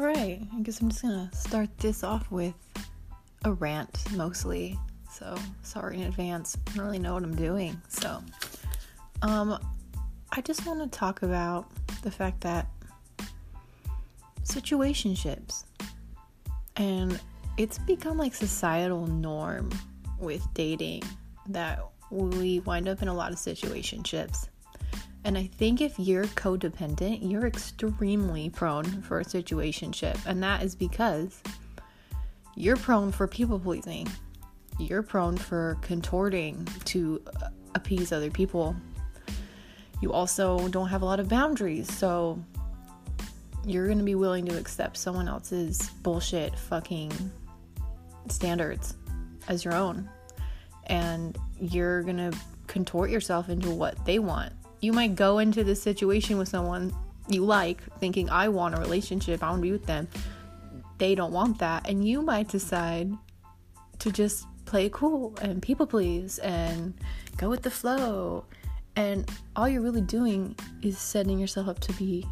right, 0.00 0.40
I 0.54 0.60
guess 0.60 0.80
I'm 0.80 0.88
just 0.88 1.02
gonna 1.02 1.30
start 1.34 1.68
this 1.78 2.04
off 2.04 2.30
with 2.30 2.54
a 3.44 3.52
rant 3.52 3.98
mostly. 4.12 4.78
So 5.12 5.36
sorry 5.62 5.96
in 5.96 6.02
advance. 6.04 6.56
I 6.68 6.76
don't 6.76 6.84
really 6.84 6.98
know 6.98 7.14
what 7.14 7.22
I'm 7.22 7.34
doing. 7.34 7.80
So, 7.88 8.22
um, 9.22 9.58
I 10.32 10.40
just 10.40 10.64
want 10.66 10.80
to 10.80 10.98
talk 10.98 11.22
about 11.22 11.70
the 12.02 12.10
fact 12.10 12.40
that 12.42 12.68
situationships 14.44 15.64
and 16.76 17.20
it's 17.56 17.78
become 17.78 18.16
like 18.16 18.34
societal 18.34 19.06
norm 19.06 19.70
with 20.18 20.46
dating 20.54 21.02
that 21.48 21.84
we 22.10 22.60
wind 22.60 22.88
up 22.88 23.02
in 23.02 23.08
a 23.08 23.14
lot 23.14 23.32
of 23.32 23.38
situationships 23.38 24.48
and 25.24 25.36
I 25.36 25.46
think 25.46 25.80
if 25.80 25.98
you're 25.98 26.24
codependent, 26.24 27.18
you're 27.30 27.46
extremely 27.46 28.48
prone 28.48 29.02
for 29.02 29.20
a 29.20 29.24
situationship. 29.24 30.18
And 30.24 30.42
that 30.42 30.62
is 30.62 30.74
because 30.74 31.42
you're 32.56 32.76
prone 32.76 33.12
for 33.12 33.26
people 33.26 33.58
pleasing. 33.58 34.08
You're 34.78 35.02
prone 35.02 35.36
for 35.36 35.76
contorting 35.82 36.66
to 36.86 37.22
appease 37.74 38.12
other 38.12 38.30
people. 38.30 38.74
You 40.00 40.12
also 40.12 40.68
don't 40.68 40.88
have 40.88 41.02
a 41.02 41.04
lot 41.04 41.20
of 41.20 41.28
boundaries. 41.28 41.92
So 41.92 42.42
you're 43.66 43.86
going 43.86 43.98
to 43.98 44.04
be 44.04 44.14
willing 44.14 44.46
to 44.46 44.56
accept 44.56 44.96
someone 44.96 45.28
else's 45.28 45.90
bullshit 46.02 46.58
fucking 46.58 47.12
standards 48.28 48.94
as 49.48 49.66
your 49.66 49.74
own. 49.74 50.08
And 50.86 51.36
you're 51.60 52.02
going 52.04 52.16
to 52.16 52.36
contort 52.68 53.10
yourself 53.10 53.50
into 53.50 53.68
what 53.70 54.02
they 54.06 54.18
want 54.18 54.54
you 54.80 54.92
might 54.92 55.14
go 55.14 55.38
into 55.38 55.64
this 55.64 55.82
situation 55.82 56.38
with 56.38 56.48
someone 56.48 56.94
you 57.28 57.44
like 57.44 57.82
thinking 57.98 58.28
I 58.30 58.48
want 58.48 58.74
a 58.74 58.80
relationship, 58.80 59.42
I 59.42 59.50
want 59.50 59.62
to 59.62 59.62
be 59.62 59.72
with 59.72 59.86
them. 59.86 60.08
They 60.98 61.14
don't 61.14 61.32
want 61.32 61.58
that 61.58 61.88
and 61.88 62.06
you 62.06 62.22
might 62.22 62.48
decide 62.48 63.12
to 64.00 64.10
just 64.10 64.46
play 64.64 64.88
cool 64.92 65.36
and 65.42 65.60
people 65.62 65.86
please 65.86 66.38
and 66.38 66.94
go 67.36 67.48
with 67.48 67.62
the 67.62 67.70
flow. 67.70 68.44
And 68.96 69.30
all 69.56 69.68
you're 69.68 69.82
really 69.82 70.00
doing 70.00 70.56
is 70.82 70.98
setting 70.98 71.38
yourself 71.38 71.68
up 71.68 71.80
to 71.80 71.92
be 71.94 72.26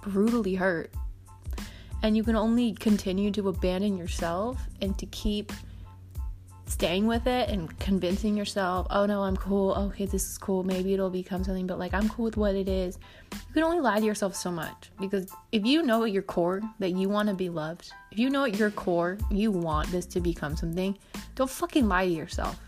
brutally 0.00 0.54
hurt. 0.54 0.92
And 2.02 2.16
you 2.16 2.22
can 2.22 2.36
only 2.36 2.74
continue 2.74 3.30
to 3.32 3.48
abandon 3.48 3.98
yourself 3.98 4.60
and 4.80 4.96
to 4.98 5.06
keep 5.06 5.52
staying 6.68 7.06
with 7.06 7.26
it 7.26 7.48
and 7.48 7.76
convincing 7.78 8.36
yourself, 8.36 8.86
oh 8.90 9.06
no, 9.06 9.22
I'm 9.22 9.36
cool. 9.36 9.72
Okay, 9.72 10.06
this 10.06 10.30
is 10.30 10.38
cool. 10.38 10.62
Maybe 10.62 10.94
it'll 10.94 11.10
become 11.10 11.42
something, 11.42 11.66
but 11.66 11.78
like 11.78 11.94
I'm 11.94 12.08
cool 12.08 12.26
with 12.26 12.36
what 12.36 12.54
it 12.54 12.68
is. 12.68 12.98
You 13.32 13.54
can 13.54 13.62
only 13.62 13.80
lie 13.80 13.98
to 13.98 14.04
yourself 14.04 14.34
so 14.34 14.50
much 14.50 14.90
because 15.00 15.30
if 15.52 15.64
you 15.64 15.82
know 15.82 16.04
at 16.04 16.12
your 16.12 16.22
core 16.22 16.62
that 16.78 16.90
you 16.90 17.08
want 17.08 17.28
to 17.28 17.34
be 17.34 17.48
loved, 17.48 17.90
if 18.10 18.18
you 18.18 18.30
know 18.30 18.44
at 18.44 18.56
your 18.56 18.70
core 18.70 19.18
you 19.30 19.50
want 19.50 19.88
this 19.88 20.06
to 20.06 20.20
become 20.20 20.56
something, 20.56 20.96
don't 21.34 21.50
fucking 21.50 21.88
lie 21.88 22.06
to 22.06 22.12
yourself. 22.12 22.58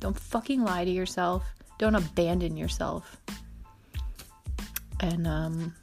Don't 0.00 0.18
fucking 0.18 0.64
lie 0.64 0.84
to 0.84 0.90
yourself. 0.90 1.44
Don't 1.78 1.94
abandon 1.94 2.56
yourself. 2.56 3.20
And 5.00 5.26
um 5.26 5.74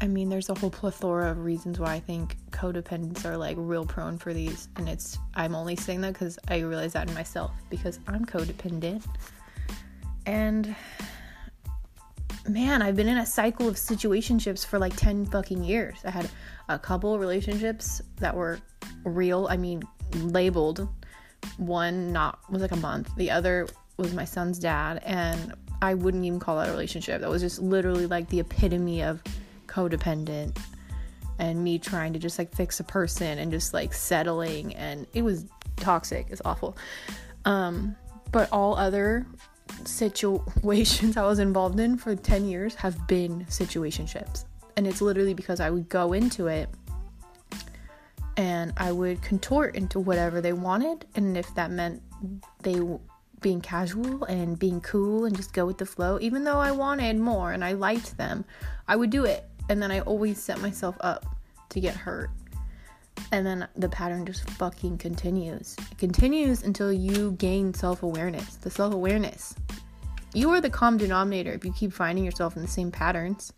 I 0.00 0.06
mean, 0.06 0.28
there's 0.28 0.50
a 0.50 0.54
whole 0.54 0.70
plethora 0.70 1.30
of 1.30 1.44
reasons 1.44 1.80
why 1.80 1.94
I 1.94 2.00
think 2.00 2.36
codependents 2.50 3.24
are 3.24 3.36
like 3.36 3.56
real 3.58 3.86
prone 3.86 4.18
for 4.18 4.34
these. 4.34 4.68
And 4.76 4.88
it's, 4.88 5.18
I'm 5.34 5.54
only 5.54 5.74
saying 5.74 6.02
that 6.02 6.12
because 6.12 6.38
I 6.48 6.60
realize 6.60 6.92
that 6.92 7.08
in 7.08 7.14
myself 7.14 7.52
because 7.70 7.98
I'm 8.06 8.26
codependent. 8.26 9.06
And 10.26 10.74
man, 12.46 12.82
I've 12.82 12.96
been 12.96 13.08
in 13.08 13.18
a 13.18 13.26
cycle 13.26 13.68
of 13.68 13.76
situationships 13.76 14.66
for 14.66 14.78
like 14.78 14.94
10 14.96 15.26
fucking 15.26 15.64
years. 15.64 15.98
I 16.04 16.10
had 16.10 16.28
a 16.68 16.78
couple 16.78 17.18
relationships 17.18 18.02
that 18.16 18.34
were 18.34 18.58
real, 19.04 19.46
I 19.48 19.56
mean, 19.56 19.82
labeled. 20.14 20.88
One 21.56 22.12
not 22.12 22.38
was 22.50 22.60
like 22.60 22.72
a 22.72 22.76
month, 22.76 23.14
the 23.16 23.30
other 23.30 23.68
was 23.96 24.12
my 24.12 24.24
son's 24.24 24.58
dad. 24.58 25.00
And 25.04 25.54
I 25.80 25.94
wouldn't 25.94 26.24
even 26.24 26.40
call 26.40 26.58
that 26.58 26.68
a 26.68 26.70
relationship. 26.70 27.20
That 27.20 27.30
was 27.30 27.40
just 27.40 27.60
literally 27.60 28.06
like 28.06 28.28
the 28.28 28.40
epitome 28.40 29.02
of 29.02 29.22
codependent 29.76 30.56
and 31.38 31.62
me 31.62 31.78
trying 31.78 32.14
to 32.14 32.18
just 32.18 32.38
like 32.38 32.54
fix 32.54 32.80
a 32.80 32.84
person 32.84 33.38
and 33.38 33.50
just 33.50 33.74
like 33.74 33.92
settling 33.92 34.74
and 34.74 35.06
it 35.12 35.22
was 35.22 35.44
toxic 35.76 36.26
it's 36.30 36.42
awful. 36.44 36.76
Um 37.44 37.94
but 38.32 38.50
all 38.50 38.74
other 38.76 39.26
situations 39.84 41.16
i 41.22 41.22
was 41.22 41.38
involved 41.38 41.78
in 41.78 41.96
for 41.98 42.14
10 42.14 42.46
years 42.46 42.74
have 42.74 43.06
been 43.06 43.44
situationships. 43.46 44.44
And 44.76 44.86
it's 44.86 45.02
literally 45.02 45.34
because 45.34 45.60
i 45.60 45.68
would 45.70 45.88
go 45.88 46.12
into 46.12 46.46
it 46.46 46.68
and 48.36 48.72
i 48.76 48.92
would 48.92 49.20
contort 49.22 49.74
into 49.76 49.98
whatever 49.98 50.40
they 50.40 50.52
wanted 50.52 51.06
and 51.14 51.36
if 51.36 51.54
that 51.54 51.70
meant 51.70 52.02
they 52.62 52.80
being 53.40 53.60
casual 53.60 54.24
and 54.24 54.58
being 54.58 54.80
cool 54.80 55.24
and 55.24 55.36
just 55.36 55.52
go 55.52 55.64
with 55.64 55.78
the 55.78 55.86
flow 55.86 56.18
even 56.20 56.44
though 56.44 56.58
i 56.58 56.70
wanted 56.70 57.16
more 57.18 57.52
and 57.52 57.64
i 57.64 57.72
liked 57.72 58.16
them 58.18 58.44
i 58.88 58.96
would 58.96 59.10
do 59.10 59.24
it 59.24 59.48
and 59.68 59.82
then 59.82 59.90
I 59.90 60.00
always 60.00 60.40
set 60.40 60.60
myself 60.60 60.96
up 61.00 61.26
to 61.70 61.80
get 61.80 61.94
hurt. 61.94 62.30
And 63.32 63.46
then 63.46 63.66
the 63.76 63.88
pattern 63.88 64.26
just 64.26 64.48
fucking 64.50 64.98
continues. 64.98 65.76
It 65.90 65.98
continues 65.98 66.62
until 66.62 66.92
you 66.92 67.32
gain 67.32 67.72
self 67.74 68.02
awareness. 68.02 68.56
The 68.56 68.70
self 68.70 68.92
awareness. 68.92 69.54
You 70.34 70.50
are 70.50 70.60
the 70.60 70.70
common 70.70 70.98
denominator 70.98 71.52
if 71.52 71.64
you 71.64 71.72
keep 71.72 71.92
finding 71.92 72.24
yourself 72.24 72.56
in 72.56 72.62
the 72.62 72.68
same 72.68 72.90
patterns. 72.90 73.52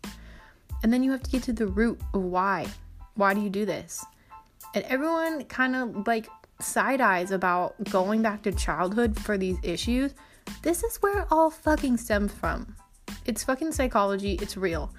And 0.81 0.93
then 0.93 1.03
you 1.03 1.11
have 1.11 1.23
to 1.23 1.29
get 1.29 1.43
to 1.43 1.53
the 1.53 1.67
root 1.67 1.99
of 2.13 2.21
why. 2.23 2.67
Why 3.15 3.33
do 3.33 3.41
you 3.41 3.49
do 3.49 3.65
this? 3.65 4.05
And 4.73 4.85
everyone 4.85 5.43
kind 5.45 5.75
of 5.75 6.07
like 6.07 6.27
side 6.61 7.01
eyes 7.01 7.31
about 7.31 7.75
going 7.85 8.21
back 8.21 8.43
to 8.43 8.51
childhood 8.51 9.19
for 9.19 9.37
these 9.37 9.57
issues. 9.61 10.13
This 10.63 10.83
is 10.83 10.97
where 10.97 11.21
it 11.21 11.27
all 11.31 11.49
fucking 11.49 11.97
stems 11.97 12.31
from. 12.31 12.75
It's 13.25 13.43
fucking 13.43 13.71
psychology, 13.73 14.37
it's 14.41 14.55
real. 14.57 14.93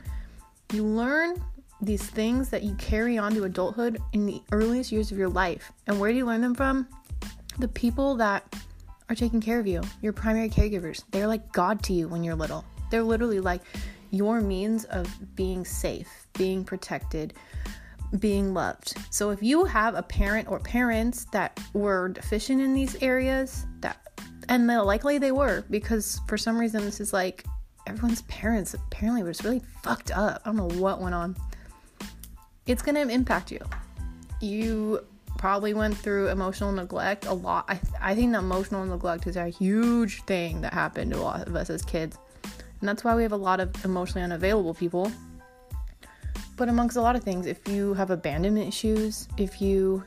You 0.72 0.84
learn 0.84 1.42
these 1.80 2.02
things 2.02 2.48
that 2.50 2.62
you 2.62 2.74
carry 2.74 3.18
on 3.18 3.34
to 3.34 3.44
adulthood 3.44 4.00
in 4.12 4.26
the 4.26 4.42
earliest 4.52 4.92
years 4.92 5.10
of 5.10 5.18
your 5.18 5.28
life. 5.28 5.72
And 5.86 5.98
where 5.98 6.12
do 6.12 6.18
you 6.18 6.26
learn 6.26 6.40
them 6.40 6.54
from? 6.54 6.86
The 7.58 7.68
people 7.68 8.14
that 8.16 8.54
are 9.08 9.16
taking 9.16 9.40
care 9.40 9.58
of 9.58 9.66
you, 9.66 9.82
your 10.00 10.12
primary 10.12 10.48
caregivers. 10.48 11.02
They're 11.10 11.26
like 11.26 11.52
God 11.52 11.82
to 11.84 11.92
you 11.92 12.06
when 12.06 12.22
you're 12.22 12.36
little. 12.36 12.64
They're 12.90 13.02
literally 13.02 13.40
like 13.40 13.62
your 14.10 14.40
means 14.40 14.84
of 14.86 15.08
being 15.34 15.64
safe, 15.64 16.08
being 16.34 16.64
protected, 16.64 17.34
being 18.18 18.54
loved. 18.54 18.94
So 19.10 19.30
if 19.30 19.42
you 19.42 19.64
have 19.64 19.94
a 19.94 20.02
parent 20.02 20.48
or 20.48 20.60
parents 20.60 21.26
that 21.32 21.58
were 21.72 22.08
deficient 22.08 22.60
in 22.60 22.74
these 22.74 23.00
areas, 23.02 23.66
that 23.80 23.98
and 24.48 24.66
likely 24.66 25.18
they 25.18 25.32
were 25.32 25.64
because 25.70 26.20
for 26.26 26.36
some 26.36 26.58
reason 26.58 26.84
this 26.84 27.00
is 27.00 27.12
like 27.12 27.44
everyone's 27.94 28.22
parents 28.22 28.74
apparently 28.74 29.22
was 29.22 29.42
really 29.44 29.60
fucked 29.82 30.10
up. 30.10 30.42
I 30.44 30.48
don't 30.48 30.56
know 30.56 30.80
what 30.80 31.00
went 31.00 31.14
on. 31.14 31.36
It's 32.66 32.82
gonna 32.82 33.00
impact 33.00 33.50
you. 33.50 33.60
You 34.40 35.04
probably 35.38 35.74
went 35.74 35.96
through 35.96 36.28
emotional 36.28 36.70
neglect 36.72 37.26
a 37.26 37.32
lot. 37.32 37.64
I, 37.68 37.80
I 38.00 38.14
think 38.14 38.32
that 38.32 38.38
emotional 38.38 38.84
neglect 38.84 39.26
is 39.26 39.36
a 39.36 39.48
huge 39.48 40.22
thing 40.22 40.60
that 40.60 40.72
happened 40.72 41.12
to 41.12 41.18
a 41.18 41.22
lot 41.22 41.48
of 41.48 41.56
us 41.56 41.70
as 41.70 41.82
kids. 41.82 42.18
And 42.44 42.88
that's 42.88 43.04
why 43.04 43.14
we 43.14 43.22
have 43.22 43.32
a 43.32 43.36
lot 43.36 43.60
of 43.60 43.84
emotionally 43.84 44.22
unavailable 44.22 44.74
people. 44.74 45.10
But 46.56 46.68
amongst 46.68 46.96
a 46.96 47.00
lot 47.00 47.16
of 47.16 47.24
things, 47.24 47.46
if 47.46 47.66
you 47.68 47.94
have 47.94 48.10
abandonment 48.10 48.68
issues, 48.68 49.28
if 49.36 49.60
you, 49.62 50.04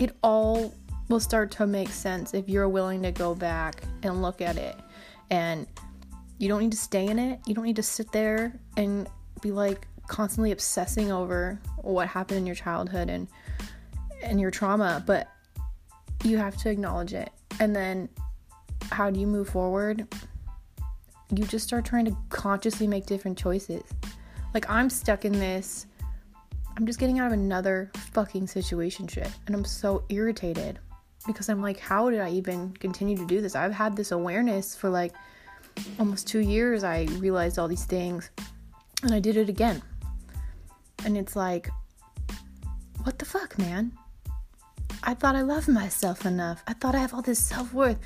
it 0.00 0.16
all 0.22 0.72
will 1.08 1.20
start 1.20 1.50
to 1.52 1.66
make 1.66 1.88
sense 1.88 2.34
if 2.34 2.48
you're 2.48 2.68
willing 2.68 3.02
to 3.02 3.10
go 3.10 3.34
back 3.34 3.82
and 4.02 4.22
look 4.22 4.40
at 4.40 4.56
it 4.56 4.76
and 5.30 5.66
you 6.38 6.48
don't 6.48 6.60
need 6.60 6.72
to 6.72 6.78
stay 6.78 7.06
in 7.06 7.18
it. 7.18 7.40
You 7.46 7.54
don't 7.54 7.64
need 7.64 7.76
to 7.76 7.82
sit 7.82 8.10
there 8.12 8.58
and 8.76 9.08
be 9.42 9.52
like 9.52 9.86
constantly 10.06 10.52
obsessing 10.52 11.12
over 11.12 11.60
what 11.78 12.08
happened 12.08 12.38
in 12.38 12.46
your 12.46 12.56
childhood 12.56 13.10
and 13.10 13.28
and 14.22 14.40
your 14.40 14.50
trauma, 14.50 15.02
but 15.06 15.28
you 16.24 16.38
have 16.38 16.56
to 16.58 16.70
acknowledge 16.70 17.14
it. 17.14 17.30
And 17.60 17.74
then 17.74 18.08
how 18.90 19.10
do 19.10 19.20
you 19.20 19.26
move 19.26 19.48
forward? 19.48 20.06
You 21.34 21.44
just 21.44 21.66
start 21.66 21.84
trying 21.84 22.06
to 22.06 22.16
consciously 22.30 22.86
make 22.86 23.06
different 23.06 23.38
choices. 23.38 23.82
Like 24.54 24.68
I'm 24.70 24.90
stuck 24.90 25.24
in 25.24 25.32
this 25.32 25.86
I'm 26.76 26.86
just 26.86 27.00
getting 27.00 27.18
out 27.18 27.26
of 27.26 27.32
another 27.32 27.90
fucking 28.12 28.46
situationship 28.46 29.28
and 29.46 29.56
I'm 29.56 29.64
so 29.64 30.04
irritated 30.10 30.78
because 31.26 31.48
I'm 31.48 31.60
like 31.60 31.80
how 31.80 32.08
did 32.08 32.20
I 32.20 32.30
even 32.30 32.72
continue 32.74 33.16
to 33.16 33.26
do 33.26 33.40
this? 33.40 33.56
I've 33.56 33.72
had 33.72 33.96
this 33.96 34.12
awareness 34.12 34.76
for 34.76 34.88
like 34.88 35.12
almost 35.98 36.26
two 36.26 36.40
years, 36.40 36.84
I 36.84 37.04
realized 37.18 37.58
all 37.58 37.68
these 37.68 37.84
things 37.84 38.30
and 39.02 39.14
I 39.14 39.20
did 39.20 39.36
it 39.36 39.48
again. 39.48 39.82
And 41.04 41.16
it's 41.16 41.36
like, 41.36 41.70
what 43.02 43.18
the 43.18 43.24
fuck, 43.24 43.58
man? 43.58 43.92
I 45.02 45.14
thought 45.14 45.36
I 45.36 45.42
loved 45.42 45.68
myself 45.68 46.26
enough. 46.26 46.62
I 46.66 46.72
thought 46.72 46.94
I 46.94 46.98
have 46.98 47.14
all 47.14 47.22
this 47.22 47.38
self 47.38 47.72
worth. 47.72 47.98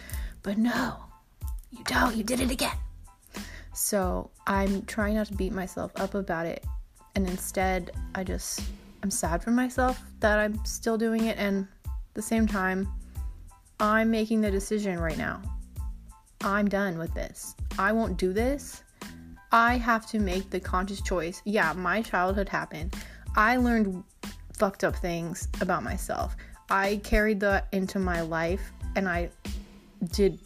But 0.43 0.59
no, 0.59 0.97
you 1.71 1.83
don't. 1.85 2.17
You 2.17 2.25
did 2.25 2.41
it 2.41 2.51
again. 2.51 2.77
So 3.73 4.31
I'm 4.47 4.83
trying 4.83 5.15
not 5.15 5.29
to 5.29 5.35
beat 5.35 5.53
myself 5.53 5.93
up 5.97 6.15
about 6.15 6.47
it. 6.47 6.65
And 7.15 7.27
instead, 7.27 7.91
I 8.15 8.25
just, 8.25 8.63
I'm 9.03 9.11
sad 9.11 9.43
for 9.43 9.51
myself 9.51 10.03
that 10.21 10.39
I'm 10.39 10.63
still 10.65 10.99
doing 10.99 11.27
it. 11.27 11.39
And 11.39 11.67
at 11.87 11.91
the 12.15 12.23
same 12.23 12.47
time, 12.47 12.89
I'm 13.81 14.11
making 14.11 14.43
the 14.43 14.51
decision 14.51 14.99
right 14.99 15.19
now. 15.19 15.41
I'm 16.45 16.69
done 16.69 16.99
with 16.99 17.15
this. 17.15 17.55
I 17.79 17.93
won't 17.93 18.17
do 18.17 18.33
this. 18.33 18.83
I 19.53 19.77
have 19.77 20.07
to 20.09 20.19
make 20.19 20.51
the 20.51 20.61
conscious 20.61 21.01
choice. 21.01 21.43
Yeah, 21.45 21.73
my 21.75 22.03
childhood 22.03 22.49
happened. 22.49 22.95
I 23.37 23.57
learned 23.57 24.03
fucked 24.55 24.83
up 24.83 24.97
things 24.97 25.49
about 25.61 25.83
myself. 25.83 26.37
I 26.71 27.01
carried 27.05 27.41
that 27.41 27.69
into 27.73 27.99
my 27.99 28.23
life 28.23 28.73
and 28.97 29.09
I 29.09 29.31
did 30.13 30.39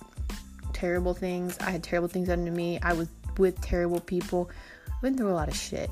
terrible 0.72 1.14
things. 1.14 1.56
I 1.60 1.70
had 1.70 1.82
terrible 1.82 2.08
things 2.08 2.28
done 2.28 2.44
to 2.44 2.50
me. 2.50 2.78
I 2.82 2.92
was 2.92 3.08
with 3.38 3.60
terrible 3.60 4.00
people. 4.00 4.50
I 4.88 4.92
went 5.02 5.16
through 5.16 5.30
a 5.30 5.34
lot 5.34 5.48
of 5.48 5.56
shit. 5.56 5.90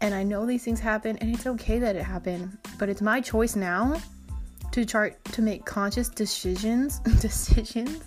And 0.00 0.14
I 0.14 0.22
know 0.22 0.46
these 0.46 0.62
things 0.62 0.80
happen 0.80 1.16
and 1.18 1.34
it's 1.34 1.46
okay 1.46 1.78
that 1.80 1.96
it 1.96 2.02
happened, 2.02 2.56
but 2.78 2.88
it's 2.88 3.02
my 3.02 3.20
choice 3.20 3.56
now 3.56 4.00
to 4.70 4.84
chart 4.84 5.22
to 5.32 5.42
make 5.42 5.64
conscious 5.64 6.08
decisions 6.08 6.98
decisions 7.20 8.02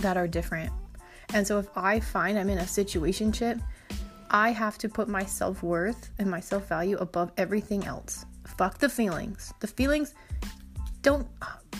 that 0.00 0.16
are 0.16 0.28
different. 0.28 0.72
And 1.32 1.46
so 1.46 1.58
if 1.58 1.68
I 1.76 2.00
find 2.00 2.38
I'm 2.38 2.50
in 2.50 2.58
a 2.58 2.66
situation 2.66 3.32
ship, 3.32 3.58
I 4.30 4.50
have 4.50 4.78
to 4.78 4.88
put 4.88 5.08
my 5.08 5.24
self-worth 5.24 6.10
and 6.18 6.30
my 6.30 6.40
self-value 6.40 6.96
above 6.98 7.32
everything 7.36 7.84
else. 7.84 8.26
Fuck 8.46 8.78
the 8.78 8.88
feelings. 8.88 9.52
The 9.60 9.66
feelings 9.66 10.14
don't 11.02 11.26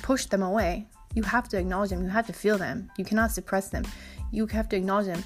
push 0.03 0.27
them 0.27 0.43
away. 0.43 0.89
You 1.15 1.23
have 1.25 1.49
to 1.49 1.59
acknowledge 1.59 1.91
them. 1.91 2.03
You 2.03 2.09
have 2.09 2.27
to 2.27 2.33
feel 2.33 2.59
them. 2.59 2.91
You 2.97 3.05
cannot 3.05 3.33
suppress 3.33 3.69
them. 3.69 3.85
You 4.31 4.47
have 4.47 4.69
to 4.71 4.77
acknowledge 4.77 5.07
them, 5.07 5.25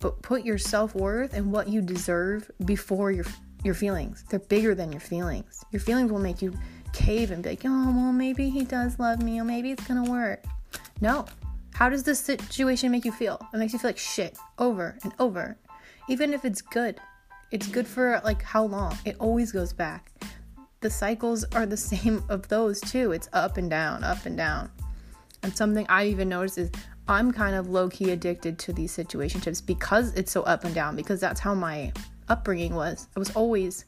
but 0.00 0.20
put 0.22 0.44
your 0.44 0.58
self 0.58 0.94
worth 0.94 1.34
and 1.34 1.52
what 1.52 1.68
you 1.68 1.80
deserve 1.80 2.50
before 2.64 3.12
your 3.12 3.26
your 3.62 3.74
feelings. 3.74 4.24
They're 4.28 4.40
bigger 4.40 4.74
than 4.74 4.90
your 4.90 5.00
feelings. 5.00 5.64
Your 5.70 5.80
feelings 5.80 6.10
will 6.10 6.18
make 6.18 6.40
you 6.42 6.52
cave 6.92 7.30
and 7.30 7.42
be 7.42 7.50
like, 7.50 7.62
oh 7.64 7.92
well, 7.94 8.12
maybe 8.12 8.50
he 8.50 8.64
does 8.64 8.98
love 8.98 9.22
me, 9.22 9.40
or 9.40 9.44
maybe 9.44 9.70
it's 9.70 9.86
gonna 9.86 10.10
work. 10.10 10.44
No. 11.00 11.26
How 11.80 11.88
does 11.88 12.02
this 12.02 12.20
situation 12.20 12.90
make 12.90 13.06
you 13.06 13.10
feel? 13.10 13.40
It 13.54 13.56
makes 13.56 13.72
you 13.72 13.78
feel 13.78 13.88
like 13.88 13.96
shit 13.96 14.36
over 14.58 14.98
and 15.02 15.14
over. 15.18 15.56
Even 16.10 16.34
if 16.34 16.44
it's 16.44 16.60
good, 16.60 17.00
it's 17.52 17.66
good 17.68 17.88
for 17.88 18.20
like 18.22 18.42
how 18.42 18.64
long? 18.64 18.98
It 19.06 19.16
always 19.18 19.50
goes 19.50 19.72
back. 19.72 20.12
The 20.82 20.90
cycles 20.90 21.42
are 21.54 21.64
the 21.64 21.76
same 21.94 22.22
of 22.28 22.46
those 22.48 22.82
too. 22.82 23.12
It's 23.12 23.30
up 23.32 23.56
and 23.56 23.70
down, 23.70 24.04
up 24.04 24.26
and 24.26 24.36
down. 24.36 24.70
And 25.42 25.56
something 25.56 25.86
I 25.88 26.04
even 26.08 26.28
noticed 26.28 26.58
is 26.58 26.70
I'm 27.08 27.32
kind 27.32 27.56
of 27.56 27.70
low 27.70 27.88
key 27.88 28.10
addicted 28.10 28.58
to 28.58 28.74
these 28.74 28.94
situationships 28.94 29.64
because 29.64 30.12
it's 30.12 30.32
so 30.32 30.42
up 30.42 30.64
and 30.64 30.74
down, 30.74 30.96
because 30.96 31.18
that's 31.18 31.40
how 31.40 31.54
my 31.54 31.94
upbringing 32.28 32.74
was. 32.74 33.08
I 33.16 33.18
was 33.18 33.34
always, 33.34 33.86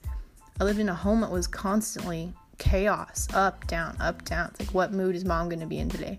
I 0.59 0.65
lived 0.65 0.81
in 0.81 0.89
a 0.89 0.95
home 0.95 1.21
that 1.21 1.31
was 1.31 1.47
constantly 1.47 2.33
chaos, 2.57 3.29
up, 3.35 3.67
down, 3.67 3.99
up, 4.01 4.25
down. 4.25 4.49
It's 4.49 4.61
like, 4.61 4.73
what 4.73 4.95
mood 4.95 5.15
is 5.15 5.27
mom 5.27 5.51
to 5.51 5.67
be 5.67 5.77
in 5.77 5.91
today? 5.91 6.19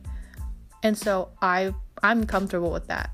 And 0.83 0.97
so 0.97 1.29
I, 1.41 1.73
I'm 2.03 2.25
comfortable 2.25 2.71
with 2.71 2.87
that. 2.87 3.09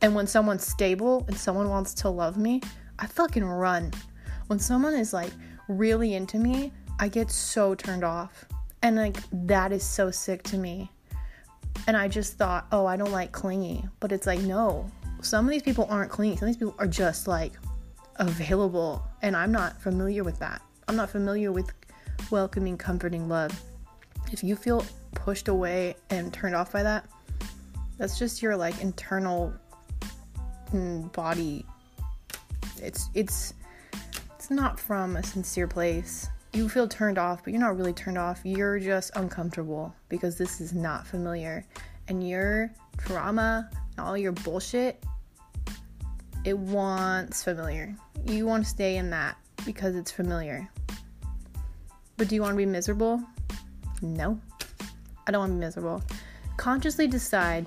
And 0.00 0.14
when 0.14 0.26
someone's 0.26 0.66
stable 0.66 1.24
and 1.28 1.36
someone 1.36 1.68
wants 1.68 1.94
to 1.94 2.08
love 2.08 2.36
me, 2.36 2.60
I 2.98 3.06
fucking 3.06 3.44
run. 3.44 3.92
When 4.48 4.58
someone 4.58 4.94
is 4.94 5.12
like 5.12 5.30
really 5.68 6.14
into 6.14 6.38
me, 6.38 6.72
I 6.98 7.08
get 7.08 7.30
so 7.30 7.74
turned 7.74 8.04
off. 8.04 8.44
And 8.82 8.96
like 8.96 9.16
that 9.32 9.72
is 9.72 9.84
so 9.84 10.10
sick 10.10 10.42
to 10.44 10.58
me. 10.58 10.90
And 11.86 11.96
I 11.96 12.08
just 12.08 12.36
thought, 12.36 12.66
oh, 12.72 12.84
I 12.84 12.96
don't 12.96 13.12
like 13.12 13.32
clingy. 13.32 13.84
But 14.00 14.10
it's 14.12 14.26
like, 14.26 14.40
no, 14.40 14.90
some 15.20 15.44
of 15.44 15.50
these 15.52 15.62
people 15.62 15.86
aren't 15.88 16.10
clingy. 16.10 16.36
Some 16.36 16.48
of 16.48 16.54
these 16.54 16.58
people 16.58 16.74
are 16.78 16.88
just 16.88 17.28
like 17.28 17.52
available. 18.16 19.04
And 19.22 19.36
I'm 19.36 19.52
not 19.52 19.80
familiar 19.80 20.24
with 20.24 20.38
that. 20.40 20.60
I'm 20.88 20.96
not 20.96 21.10
familiar 21.10 21.52
with 21.52 21.72
welcoming, 22.30 22.76
comforting 22.76 23.28
love. 23.28 23.58
If 24.32 24.42
you 24.42 24.56
feel 24.56 24.84
pushed 25.14 25.48
away 25.48 25.96
and 26.10 26.32
turned 26.32 26.54
off 26.54 26.72
by 26.72 26.82
that, 26.82 27.06
that's 27.98 28.18
just 28.18 28.42
your 28.42 28.56
like 28.56 28.80
internal 28.80 29.52
body. 31.12 31.64
It's 32.80 33.08
it's 33.14 33.54
it's 34.34 34.50
not 34.50 34.80
from 34.80 35.16
a 35.16 35.22
sincere 35.22 35.68
place 35.68 36.28
you 36.54 36.68
feel 36.68 36.86
turned 36.86 37.18
off, 37.18 37.42
but 37.42 37.52
you're 37.52 37.60
not 37.60 37.76
really 37.76 37.92
turned 37.92 38.18
off. 38.18 38.40
You're 38.44 38.78
just 38.78 39.10
uncomfortable 39.16 39.94
because 40.08 40.36
this 40.36 40.60
is 40.60 40.74
not 40.74 41.06
familiar. 41.06 41.64
And 42.08 42.28
your 42.28 42.70
trauma 42.98 43.70
and 43.72 44.06
all 44.06 44.18
your 44.18 44.32
bullshit, 44.32 45.02
it 46.44 46.56
wants 46.56 47.42
familiar. 47.42 47.94
You 48.26 48.46
want 48.46 48.64
to 48.64 48.70
stay 48.70 48.96
in 48.96 49.08
that 49.10 49.36
because 49.64 49.96
it's 49.96 50.10
familiar. 50.10 50.68
But 52.18 52.28
do 52.28 52.34
you 52.34 52.42
want 52.42 52.52
to 52.52 52.56
be 52.56 52.66
miserable? 52.66 53.22
No. 54.02 54.38
I 55.26 55.32
don't 55.32 55.40
want 55.40 55.50
to 55.50 55.54
be 55.54 55.60
miserable. 55.60 56.02
Consciously 56.56 57.06
decide 57.06 57.66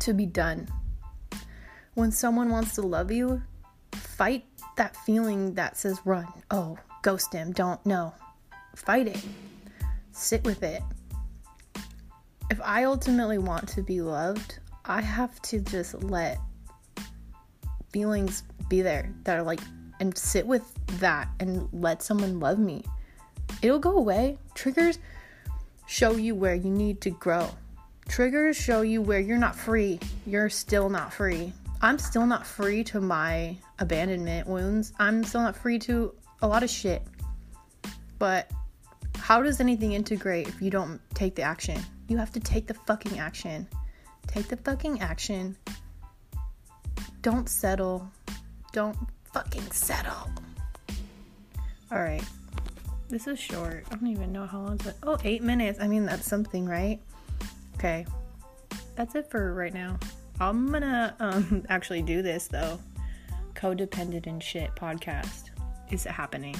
to 0.00 0.12
be 0.12 0.26
done. 0.26 0.68
When 1.94 2.10
someone 2.10 2.50
wants 2.50 2.74
to 2.76 2.82
love 2.82 3.10
you, 3.10 3.42
fight 3.92 4.44
that 4.76 4.96
feeling 4.96 5.54
that 5.54 5.76
says 5.76 6.00
run. 6.04 6.26
Oh, 6.50 6.78
ghost 7.02 7.32
him. 7.32 7.52
Don't 7.52 7.84
know. 7.84 8.14
Fight 8.74 9.08
it. 9.08 9.24
Sit 10.12 10.44
with 10.44 10.62
it. 10.62 10.82
If 12.50 12.60
I 12.62 12.84
ultimately 12.84 13.38
want 13.38 13.68
to 13.70 13.82
be 13.82 14.00
loved, 14.00 14.58
I 14.84 15.00
have 15.00 15.40
to 15.42 15.60
just 15.60 16.02
let 16.02 16.38
feelings 17.92 18.42
be 18.68 18.82
there 18.82 19.12
that 19.24 19.38
are 19.38 19.42
like, 19.42 19.60
and 20.00 20.16
sit 20.16 20.46
with 20.46 20.72
that 20.98 21.28
and 21.40 21.68
let 21.72 22.02
someone 22.02 22.40
love 22.40 22.58
me. 22.58 22.84
It'll 23.62 23.78
go 23.78 23.96
away. 23.96 24.38
Triggers 24.54 24.98
show 25.86 26.16
you 26.16 26.34
where 26.34 26.54
you 26.54 26.70
need 26.70 27.00
to 27.02 27.10
grow. 27.10 27.50
Triggers 28.08 28.56
show 28.56 28.82
you 28.82 29.00
where 29.00 29.20
you're 29.20 29.38
not 29.38 29.56
free. 29.56 30.00
You're 30.26 30.50
still 30.50 30.88
not 30.88 31.12
free. 31.12 31.52
I'm 31.80 31.98
still 31.98 32.26
not 32.26 32.46
free 32.46 32.84
to 32.84 33.00
my 33.00 33.56
abandonment 33.78 34.46
wounds. 34.46 34.92
I'm 34.98 35.24
still 35.24 35.42
not 35.42 35.56
free 35.56 35.78
to 35.80 36.14
a 36.40 36.46
lot 36.46 36.62
of 36.62 36.70
shit. 36.70 37.02
But 38.18 38.50
how 39.16 39.42
does 39.42 39.60
anything 39.60 39.92
integrate 39.92 40.48
if 40.48 40.60
you 40.60 40.70
don't 40.70 41.00
take 41.14 41.34
the 41.34 41.42
action? 41.42 41.80
You 42.08 42.18
have 42.18 42.32
to 42.32 42.40
take 42.40 42.66
the 42.66 42.74
fucking 42.74 43.18
action. 43.18 43.66
Take 44.26 44.48
the 44.48 44.56
fucking 44.56 45.00
action. 45.00 45.56
Don't 47.22 47.48
settle. 47.48 48.10
Don't 48.72 48.96
fucking 49.32 49.70
settle. 49.70 50.30
Alright. 51.90 52.24
This 53.12 53.26
is 53.26 53.38
short. 53.38 53.84
I 53.90 53.96
don't 53.96 54.06
even 54.06 54.32
know 54.32 54.46
how 54.46 54.62
long 54.62 54.76
it's 54.76 54.88
Oh, 55.02 55.18
eight 55.22 55.42
minutes. 55.42 55.78
I 55.78 55.86
mean, 55.86 56.06
that's 56.06 56.26
something, 56.26 56.64
right? 56.64 56.98
Okay. 57.74 58.06
That's 58.96 59.14
it 59.14 59.30
for 59.30 59.52
right 59.52 59.74
now. 59.74 59.98
I'm 60.40 60.72
gonna 60.72 61.14
um, 61.20 61.62
actually 61.68 62.00
do 62.00 62.22
this 62.22 62.48
though. 62.48 62.80
Codependent 63.52 64.26
and 64.26 64.42
shit 64.42 64.74
podcast 64.76 65.50
is 65.90 66.06
it 66.06 66.12
happening. 66.12 66.56